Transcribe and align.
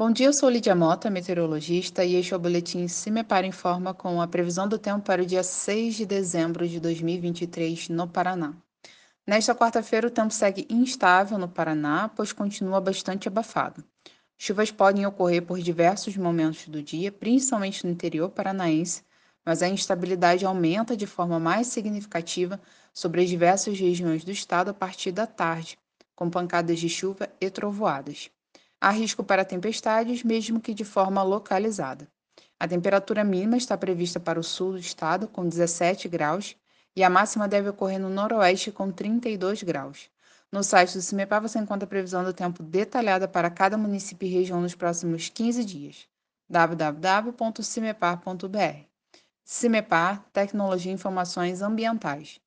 Bom 0.00 0.10
dia, 0.10 0.28
eu 0.28 0.32
sou 0.32 0.48
Lídia 0.48 0.74
Mota, 0.74 1.10
meteorologista, 1.10 2.02
e 2.02 2.14
este 2.14 2.32
é 2.32 2.36
o 2.38 2.40
boletim 2.40 2.88
Se 2.88 3.10
Me 3.10 3.22
Para 3.22 3.46
Informa 3.46 3.92
com 3.92 4.22
a 4.22 4.26
previsão 4.26 4.66
do 4.66 4.78
tempo 4.78 5.04
para 5.04 5.20
o 5.20 5.26
dia 5.26 5.42
6 5.42 5.94
de 5.94 6.06
dezembro 6.06 6.66
de 6.66 6.80
2023 6.80 7.90
no 7.90 8.08
Paraná. 8.08 8.54
Nesta 9.26 9.54
quarta-feira, 9.54 10.06
o 10.06 10.10
tempo 10.10 10.32
segue 10.32 10.66
instável 10.70 11.36
no 11.36 11.46
Paraná, 11.46 12.08
pois 12.16 12.32
continua 12.32 12.80
bastante 12.80 13.28
abafado. 13.28 13.84
Chuvas 14.38 14.70
podem 14.70 15.04
ocorrer 15.04 15.42
por 15.42 15.58
diversos 15.58 16.16
momentos 16.16 16.66
do 16.66 16.82
dia, 16.82 17.12
principalmente 17.12 17.84
no 17.84 17.92
interior 17.92 18.30
paranaense, 18.30 19.02
mas 19.44 19.62
a 19.62 19.68
instabilidade 19.68 20.46
aumenta 20.46 20.96
de 20.96 21.06
forma 21.06 21.38
mais 21.38 21.66
significativa 21.66 22.58
sobre 22.94 23.20
as 23.20 23.28
diversas 23.28 23.78
regiões 23.78 24.24
do 24.24 24.30
estado 24.30 24.70
a 24.70 24.74
partir 24.74 25.12
da 25.12 25.26
tarde, 25.26 25.78
com 26.16 26.30
pancadas 26.30 26.80
de 26.80 26.88
chuva 26.88 27.28
e 27.38 27.50
trovoadas. 27.50 28.30
Há 28.80 28.90
risco 28.90 29.22
para 29.22 29.44
tempestades, 29.44 30.22
mesmo 30.22 30.58
que 30.58 30.72
de 30.72 30.84
forma 30.84 31.22
localizada. 31.22 32.08
A 32.58 32.66
temperatura 32.66 33.22
mínima 33.22 33.58
está 33.58 33.76
prevista 33.76 34.18
para 34.18 34.40
o 34.40 34.42
sul 34.42 34.72
do 34.72 34.78
estado, 34.78 35.28
com 35.28 35.46
17 35.46 36.08
graus, 36.08 36.56
e 36.96 37.04
a 37.04 37.10
máxima 37.10 37.46
deve 37.46 37.68
ocorrer 37.68 38.00
no 38.00 38.08
noroeste, 38.08 38.72
com 38.72 38.90
32 38.90 39.62
graus. 39.62 40.08
No 40.50 40.64
site 40.64 40.94
do 40.94 41.02
CIMEPAR 41.02 41.42
você 41.42 41.58
encontra 41.58 41.84
a 41.84 41.88
previsão 41.88 42.24
do 42.24 42.32
tempo 42.32 42.62
detalhada 42.62 43.28
para 43.28 43.50
cada 43.50 43.76
município 43.76 44.26
e 44.26 44.32
região 44.32 44.60
nos 44.60 44.74
próximos 44.74 45.28
15 45.28 45.64
dias. 45.64 46.08
www.cimepar.br 46.48 48.86
CIMEPAR 49.44 50.24
Tecnologia 50.32 50.90
e 50.90 50.94
Informações 50.94 51.60
Ambientais. 51.60 52.40